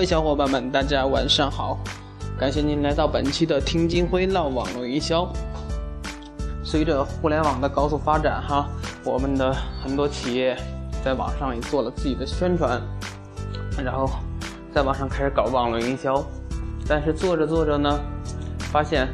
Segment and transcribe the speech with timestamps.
[0.00, 1.78] 各位小伙伴们，大家晚上好！
[2.38, 5.30] 感谢您来到本期的听金辉唠网络营销。
[6.64, 8.66] 随着互联网的高速发展，哈，
[9.04, 10.56] 我们的很多企业
[11.04, 12.80] 在网上也做了自己的宣传，
[13.84, 14.08] 然后
[14.74, 16.24] 在网上开始搞网络营销。
[16.88, 18.00] 但是做着做着呢，
[18.72, 19.06] 发现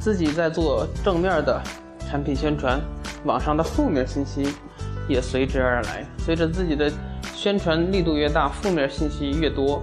[0.00, 1.62] 自己在做正面的
[2.10, 2.80] 产品宣传，
[3.22, 4.52] 网上的负面信息
[5.08, 6.04] 也随之而来。
[6.18, 6.90] 随着自己的
[7.32, 9.80] 宣传力度越大，负面信息越多，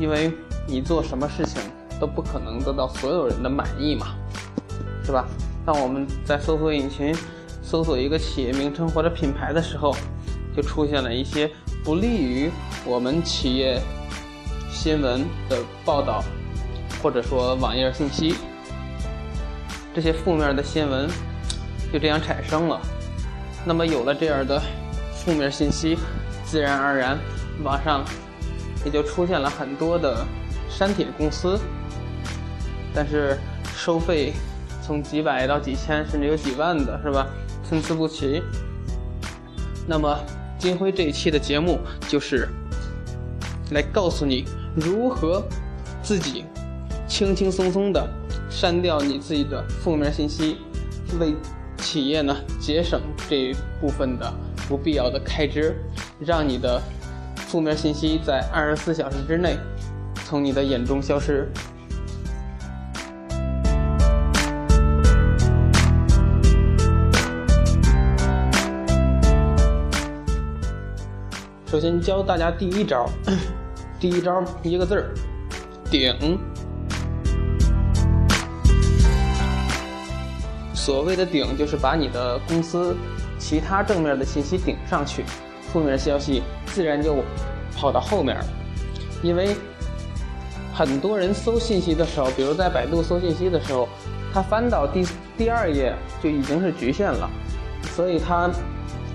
[0.00, 0.32] 因为
[0.66, 1.60] 你做什么事情
[2.00, 4.08] 都不可能得到所有人的满意嘛，
[5.04, 5.26] 是吧？
[5.64, 7.14] 当我们在搜索引擎
[7.62, 9.94] 搜索一个企业名称或者品牌的时候，
[10.56, 11.48] 就出现了一些
[11.84, 12.50] 不利于
[12.84, 13.80] 我们企业
[14.70, 16.24] 新闻的报道，
[17.02, 18.34] 或者说网页信息，
[19.94, 21.08] 这些负面的新闻
[21.92, 22.80] 就这样产生了。
[23.64, 24.60] 那么有了这样的。
[25.22, 25.98] 负面信息，
[26.46, 27.18] 自然而然，
[27.62, 28.02] 网上
[28.84, 30.26] 也就出现了很多的
[30.68, 31.58] 删帖公司，
[32.94, 33.38] 但是
[33.74, 34.32] 收费
[34.82, 37.26] 从几百到几千，甚至有几万的，是吧？
[37.62, 38.42] 参差不齐。
[39.86, 40.18] 那么
[40.58, 42.48] 金辉这一期的节目就是
[43.70, 45.42] 来告诉你如何
[46.02, 46.44] 自己
[47.08, 48.08] 轻轻松松的
[48.48, 50.58] 删掉你自己的负面信息，
[51.18, 51.34] 为
[51.78, 54.32] 企业呢节省这一部分的。
[54.68, 55.74] 不必要的开支，
[56.20, 56.80] 让你的
[57.50, 59.58] 负面信息在二十四小时之内
[60.24, 61.50] 从你的眼中消失。
[71.66, 73.10] 首先教大家第一招，
[73.98, 75.10] 第一招一个字儿，
[75.90, 76.38] 顶。
[80.72, 82.96] 所谓的顶，就是把你的公司。
[83.40, 85.24] 其他正面的信息顶上去，
[85.72, 87.22] 负面消息自然就
[87.76, 88.44] 跑到后面了。
[89.22, 89.54] 因为
[90.72, 93.88] 很多人搜信息的时候，比如在百度搜信息的时候，
[94.32, 97.28] 他翻到第第二页就已经是局限了，
[97.82, 98.50] 所以他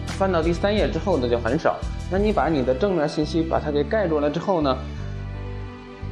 [0.08, 1.78] 翻到第三页之后的就很少。
[2.12, 4.78] 那你把你的正面信息把它给盖住了之后呢？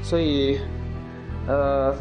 [0.01, 0.59] 所以，
[1.47, 1.93] 呃，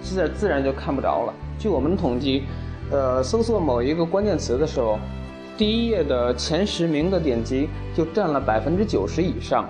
[0.00, 1.34] 自自然就看不着了。
[1.58, 2.44] 据我们统计，
[2.90, 4.98] 呃，搜索某一个关键词的时候。
[5.58, 9.68] 第一页的前十名的点击就占了百分之九十以上，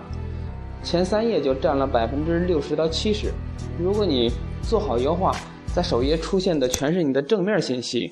[0.82, 3.32] 前三页就占了百分之六十到七十。
[3.80, 5.34] 如果你做好优化，
[5.74, 8.10] 在首页出现的全是你的正面信息，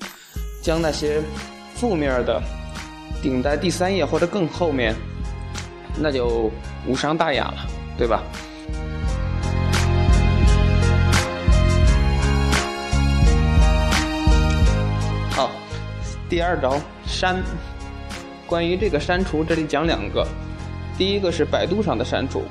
[0.59, 1.21] 将那些
[1.75, 2.41] 负面的
[3.21, 4.95] 顶在第三页或者更后面，
[5.99, 6.49] 那就
[6.87, 7.57] 无伤大雅了，
[7.95, 8.23] 对吧？
[16.29, 16.77] 第二招。
[17.05, 17.41] 删，
[18.45, 20.27] 关于这个删除，这里讲两个。
[20.97, 22.43] 第一个是百度上的删除，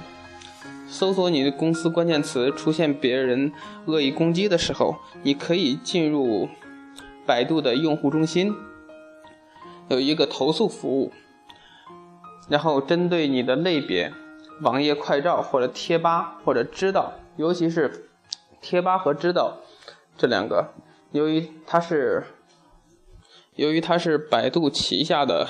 [0.89, 3.53] 搜索你的公司关键词出现别人
[3.85, 6.49] 恶意攻击的时候，你可以进入
[7.27, 8.55] 百度的用户中心，
[9.89, 11.13] 有一个投诉服务，
[12.49, 14.11] 然后针对你的类别，
[14.63, 18.09] 网页快照或者贴吧或者知道，尤其是
[18.63, 19.59] 贴吧和知道
[20.17, 20.73] 这两个，
[21.13, 22.25] 由于它是。
[23.57, 25.49] 由于它是百度旗下的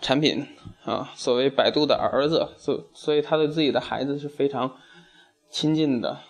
[0.00, 0.46] 产品
[0.84, 4.76] 啊，所谓百度的儿子，所所以他对自己的孩子是非常
[5.50, 6.20] 亲近的。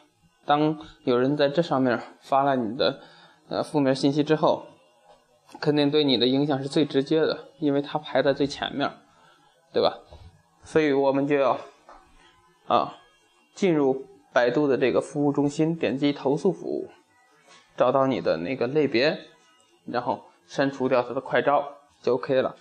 [0.47, 3.00] 当有人在这上面发了你的
[3.48, 4.66] 呃负面信息之后，
[5.60, 8.91] 肯定对你的影响是最直接的，因为它排在最前面，
[9.72, 9.98] 对吧？
[10.62, 11.59] 所以我们就要
[12.66, 12.97] 啊
[13.54, 16.88] 进入百度的这个服务中心，点击投诉服务，
[17.76, 19.19] 找到你的那个类别，
[19.87, 20.23] 然后。
[20.46, 22.56] 删除掉它的快照就 OK 了。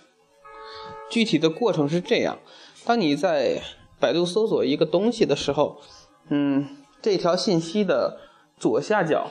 [1.10, 2.38] 具体的过程是这样：
[2.84, 3.60] 当你在
[4.00, 5.80] 百度搜索一个东西的时候，
[6.28, 8.18] 嗯，这条信息的
[8.56, 9.30] 左下角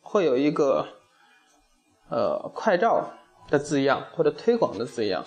[0.00, 0.86] 会有一个
[2.08, 3.10] 呃快照
[3.48, 5.24] 的字样或者推广的字样。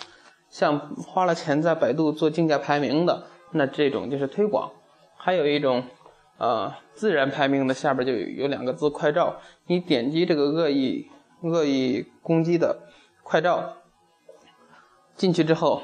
[0.49, 4.71] 像花了钱在百度做竞价排名的，那这种就是推广。
[5.15, 5.83] 还有一种
[6.37, 9.35] 呃自然排名的，下边就有两个字快照。
[9.67, 11.09] 你点击这个恶意。
[11.41, 12.79] 恶意攻击的
[13.23, 13.77] 快照
[15.15, 15.83] 进去之后，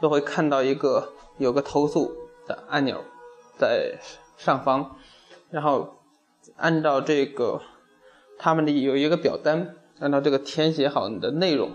[0.00, 2.12] 就会看到一个有个投诉
[2.46, 3.04] 的按钮
[3.58, 3.98] 在
[4.36, 4.96] 上方，
[5.50, 5.98] 然后
[6.56, 7.62] 按照这个
[8.38, 11.72] 他们的有一个表单，按照这个填写好你的内容，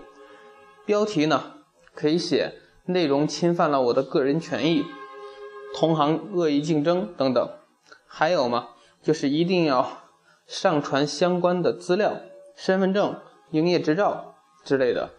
[0.84, 1.54] 标题呢
[1.94, 2.54] 可以写
[2.84, 4.84] 内容侵犯了我的个人权益，
[5.74, 7.50] 同行恶意竞争等等，
[8.06, 8.68] 还有吗？
[9.02, 10.02] 就是一定要
[10.46, 12.20] 上传相关的资料。
[12.58, 13.20] 身份证、
[13.52, 14.34] 营业执照
[14.64, 15.10] 之类的，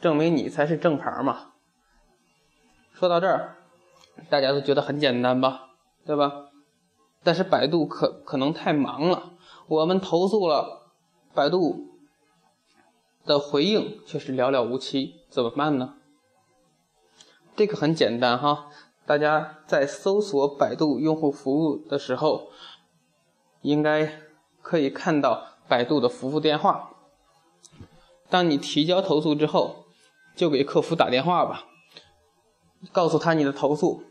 [0.00, 1.52] 证明你才是正牌嘛。
[2.92, 3.58] 说到这儿，
[4.28, 5.70] 大家都觉得很简单吧？
[6.04, 6.46] 对吧？
[7.22, 9.34] 但是百度可可能太忙了，
[9.68, 10.90] 我们投诉了，
[11.32, 12.00] 百度
[13.24, 15.94] 的回应却是寥寥无几，怎么办呢？
[17.54, 18.70] 这个很简单哈，
[19.06, 22.48] 大家在搜索百度用户服务的时候，
[23.60, 24.20] 应该
[24.60, 26.90] 可以看到百度的服务电话。
[28.28, 29.84] 当你提交投诉之后，
[30.34, 31.64] 就给客服打电话吧，
[32.92, 34.02] 告诉他你的投诉，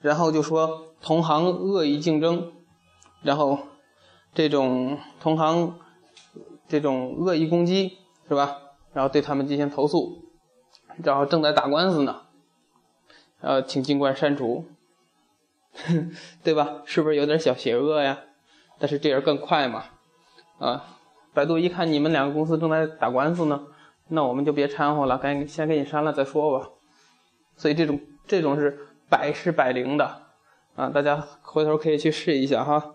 [0.00, 2.52] 然后就说同行恶意竞争，
[3.22, 3.58] 然后
[4.34, 5.78] 这种同行
[6.68, 7.98] 这种恶意攻击
[8.28, 8.58] 是吧？
[8.92, 10.22] 然后对他们进行投诉，
[11.02, 12.22] 然后正在打官司呢。
[13.40, 14.64] 呃，请尽管删除，
[16.42, 16.82] 对吧？
[16.84, 18.20] 是不是有点小邪恶呀？
[18.78, 19.84] 但是这样更快嘛？
[20.58, 20.84] 啊，
[21.34, 23.66] 百度一看你们两个公司正在打官司呢，
[24.08, 26.68] 那我们就别掺和了，赶紧先给你删了再说吧。
[27.56, 30.22] 所以这种这种是百试百灵的
[30.74, 32.94] 啊，大家回头可以去试一下哈。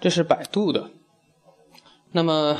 [0.00, 0.90] 这是百度的，
[2.12, 2.56] 那么，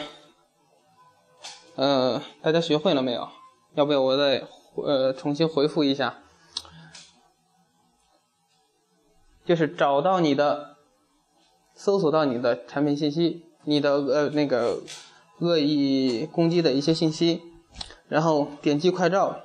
[1.76, 3.28] 呃，大家学会了没有？
[3.74, 6.18] 要不要我再呃重新回复一下？
[9.42, 10.76] 就是找到你的，
[11.82, 14.82] 搜索到你的产品信息，你的呃那个
[15.38, 17.40] 恶意攻击的一些信息，
[18.06, 19.40] 然后点击快照，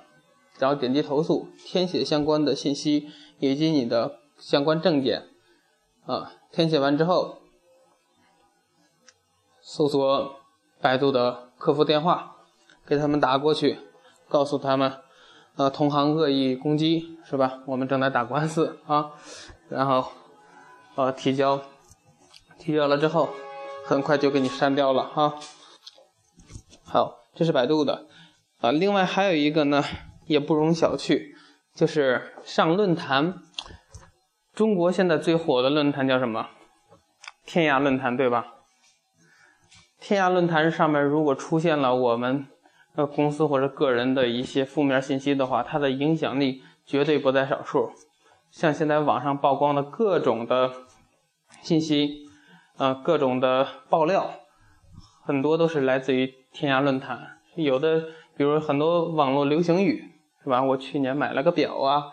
[0.59, 3.07] 然后点击投诉，填写相关的信息
[3.39, 5.29] 以及你的相关证件，
[6.05, 7.37] 啊，填写完之后，
[9.61, 10.35] 搜索
[10.81, 12.35] 百度的客服电话，
[12.85, 13.79] 给他们打过去。
[14.27, 14.91] 告诉他们，
[15.55, 17.59] 呃，同行恶意攻击是吧？
[17.65, 19.11] 我们正在打官司啊，
[19.69, 20.11] 然后，
[20.95, 21.61] 呃，提交，
[22.65, 23.29] 提交了之后，
[23.83, 25.35] 很快就给你删掉了哈。
[26.83, 28.07] 好，这是百度的，
[28.59, 29.83] 啊，另外还有一个呢，
[30.25, 31.35] 也不容小觑，
[31.75, 33.35] 就是上论坛。
[34.55, 36.47] 中国现在最火的论坛叫什么？
[37.45, 38.47] 天涯论坛对吧？
[39.99, 42.47] 天涯论坛上面如果出现了我们。
[42.95, 47.91] 呃，公司或者个人的一些负面信息的话，它的影响力绝对不在少数。
[48.49, 50.71] 像现在网上曝光的各种的
[51.61, 52.24] 信息，
[52.77, 54.29] 呃，各种的爆料，
[55.23, 57.37] 很多都是来自于天涯论坛。
[57.55, 58.01] 有的，
[58.35, 60.03] 比如很多网络流行语，
[60.43, 60.61] 是吧？
[60.61, 62.03] 我去年买了个表啊，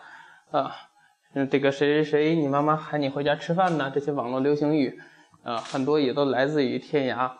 [0.51, 0.71] 啊，
[1.33, 3.91] 嗯，这个谁谁谁，你妈妈喊你回家吃饭呢？
[3.93, 4.99] 这些网络流行语，
[5.43, 7.31] 啊，很多也都来自于天涯，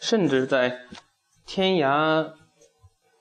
[0.00, 0.80] 甚至在。
[1.50, 2.32] 天涯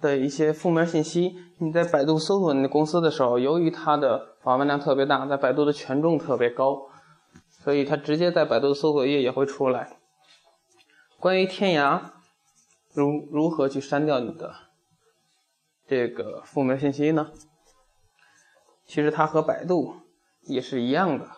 [0.02, 6.90] 的一些负面信息，你在百度搜索你的公司的时候，由于它的访问量特别大，在百度的权重特别高，
[7.68, 9.98] 所以它直接在百度搜索页也会出来。
[11.20, 12.02] 关于天涯
[12.94, 14.56] 如如何去删掉你的
[15.86, 17.34] 这个负面信息呢？
[18.86, 19.96] 其实它和百度
[20.44, 21.30] 也是一样的，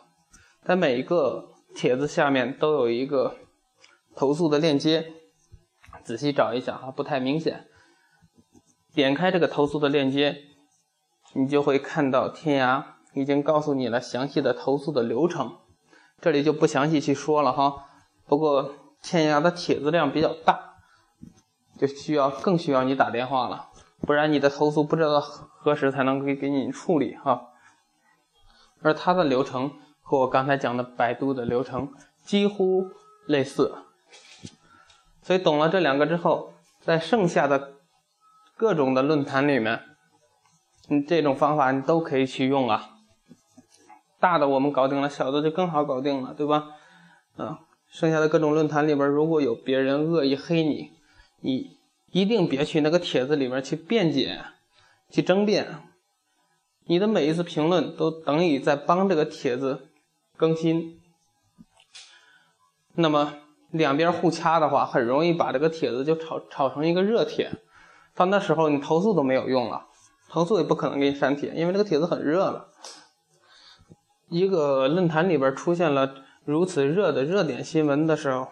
[0.64, 3.36] 在每一个帖子下面都有一个
[4.16, 5.12] 投诉的链接。
[6.04, 7.66] 仔细找一下啊，不太明显。
[8.94, 10.44] 点开这个投诉的链接，
[11.34, 12.84] 你就会看到天涯
[13.16, 15.58] 已经告诉你了详细的投诉的流程，
[16.22, 17.86] 这里就不详细去说了哈。
[18.28, 20.76] 不过天涯的帖子量比较大，
[21.78, 23.70] 就需要更需要你打电话了，
[24.02, 27.48] 不然你的投诉不知道何时才能给给你处理哈。
[28.82, 29.72] 而它的流程
[30.02, 32.92] 和我刚才讲的百度的流程几乎
[33.26, 33.76] 类似。
[35.22, 37.74] 所以懂了这两个之后，在剩下的
[38.58, 39.82] 各种的论坛里面，
[40.88, 42.99] 你这种方法你都可以去用啊。
[44.20, 46.68] 大的我们搞定了，小的就更好搞定了，对吧？
[47.38, 47.58] 嗯，
[47.88, 50.92] 剩下的各种论坛里边，如果有别人恶意黑你，
[51.42, 51.78] 你
[52.12, 54.42] 一定别去那个帖子里面去辩解、
[55.10, 55.84] 去争辩。
[56.86, 59.90] 你的每一次评论都等于在帮这个帖子
[60.36, 61.00] 更新。
[62.96, 63.34] 那么。
[63.72, 67.52] 两边互掐的话，很容易把这个帖子就炒炒成一个热帖，
[68.16, 69.86] 到那时候你投诉都没有用了，
[70.28, 72.70] 投诉也不可能给你删帖，因为这个帖子很热了。
[74.30, 78.48] 一个论坛里边出现了如此热的热点新闻的时候，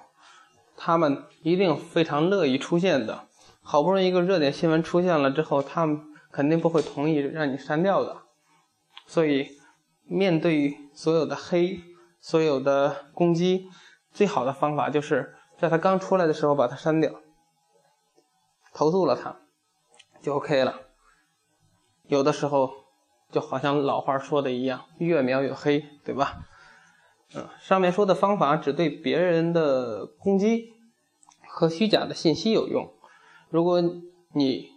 [0.76, 3.28] 他们一定非常乐意出现的。
[3.62, 8.18] 好不容易一个热点新闻出现了之后，他们肯定不会同意让你删掉的。
[9.06, 9.50] 所以，
[10.04, 11.82] 面对所有的黑，
[12.20, 13.70] 所有的攻击。
[14.14, 17.12] 最好的方法就是在他刚出来的时候把他删掉，
[18.74, 19.38] 投诉了他，
[20.22, 20.82] 就 OK 了。
[22.08, 22.72] 有的时候
[23.32, 26.46] 就好像老话说的一样，越描越黑，对吧？
[27.36, 30.74] 嗯，上面说的方法只对别人的攻击
[31.50, 32.94] 和虚假的信息有用。
[33.50, 33.82] 如果
[34.34, 34.70] 你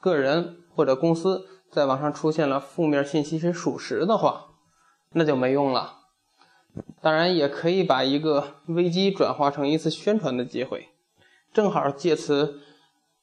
[0.00, 4.46] 个人或者公司在网上出现了负面信息是属实的话，
[5.12, 6.00] 那就没用了。
[7.00, 10.88] 当然，也可以把一个危机转化成一次宣传的机会，
[11.52, 12.60] 正好借此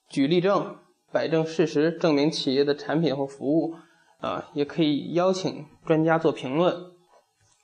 [0.07, 0.77] 举例证、
[1.11, 3.75] 摆正事实，证明企业的产品和服务。
[4.23, 6.93] 啊，也可以邀请专家做评论，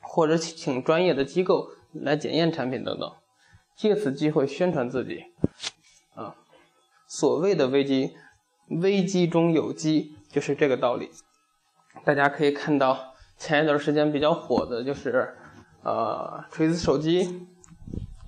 [0.02, 3.10] 或者请专业的机构来检验产品等等，
[3.78, 5.24] 借此机会宣传自己。
[6.16, 6.36] 啊，
[7.08, 8.12] 所谓的危机，
[8.68, 11.10] 危机中有机，就是这个道理。
[12.04, 15.38] 大家可以看到，前一段时间比较火的就是，
[15.84, 17.48] 呃，锤子手机，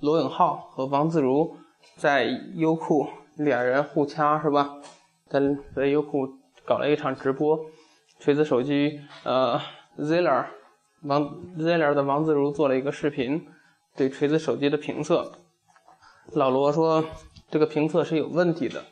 [0.00, 1.54] 罗永浩和王自如
[1.96, 2.24] 在
[2.54, 4.78] 优酷两人互掐是吧？
[5.28, 5.38] 在
[5.76, 6.26] 在优酷
[6.64, 7.66] 搞了一场直播。
[8.22, 9.60] 锤子手机，呃
[9.98, 10.46] ，Ziller，
[11.02, 11.24] 王
[11.56, 13.48] Ziller 的王自如做了一个视频，
[13.96, 15.40] 对锤子手机的评测。
[16.30, 17.04] 老罗说
[17.50, 18.84] 这个评测是有问题的，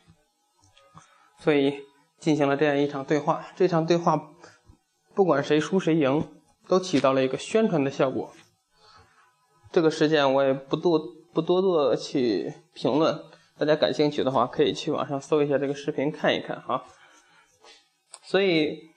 [1.39, 1.79] 所以
[2.19, 3.47] 进行了这样一场对话。
[3.55, 4.33] 这场对话
[5.15, 6.27] 不管谁输谁赢，
[6.67, 8.33] 都起到了一个宣传的效果。
[9.71, 11.01] 这个事件我也不多
[11.33, 13.17] 不多做去评论，
[13.57, 16.83] 大家感兴趣的话可以去网上搜一下这个视频看一看哈。
[18.25, 18.90] 所以。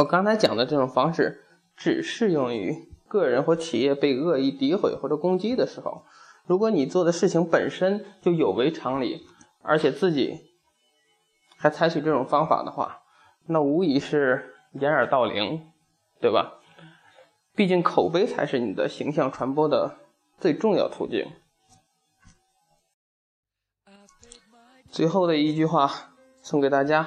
[0.00, 1.44] 我刚才讲的这种方式，
[1.76, 6.06] 只适用于个人或企业被恶意诋毁或者攻击的时候。
[6.46, 9.26] 如果你做的事情本身就有违常理，
[9.60, 10.40] 而且自己
[11.58, 13.02] 还采取这种方法的话，
[13.46, 15.70] 那无疑是掩耳盗铃，
[16.18, 16.54] 对吧？
[17.54, 19.98] 毕竟口碑才是你的形象传播的
[20.38, 21.30] 最重要途径。
[24.90, 25.90] 最后的一句话
[26.40, 27.06] 送给大家。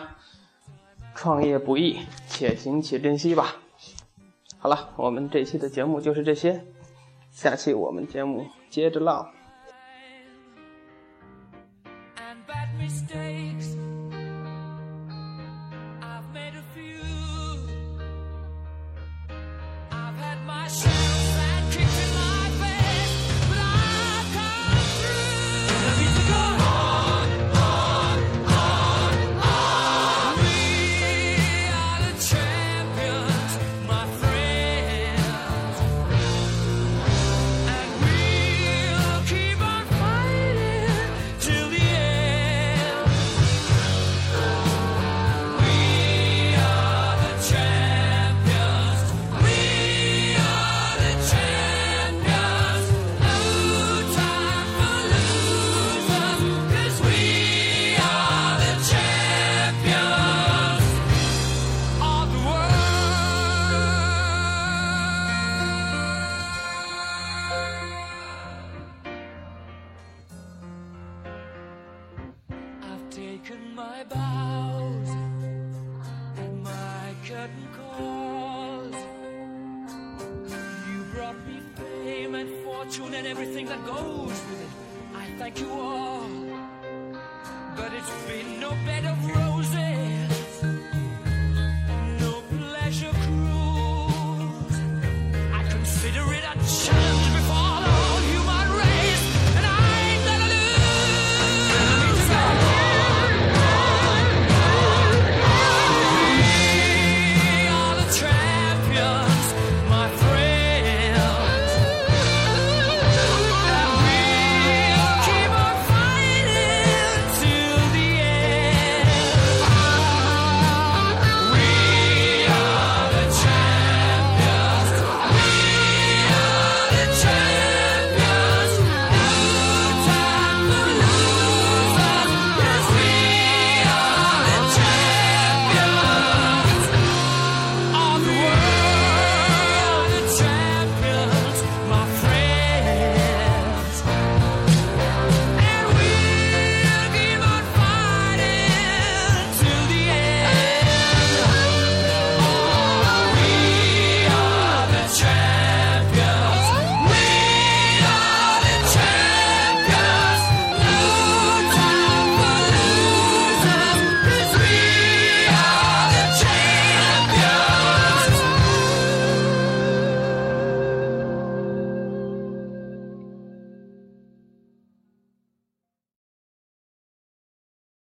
[1.16, 2.00] 创业不易，
[2.44, 3.56] 且行且珍惜吧。
[4.58, 6.66] 好了，我们这期的节目就是这些，
[7.32, 9.30] 下期我们节目接着唠。